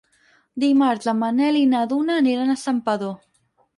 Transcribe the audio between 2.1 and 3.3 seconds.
aniran a Santpedor.